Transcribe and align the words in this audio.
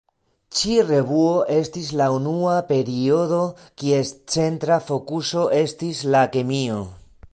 Ĉi-revuo 0.59 1.33
estis 1.55 1.91
la 1.99 2.07
unua 2.15 2.55
periodo 2.71 3.41
kies 3.83 4.15
centra 4.37 4.79
fokuso 4.89 5.45
estis 5.63 6.01
la 6.17 6.25
kemio. 6.39 6.81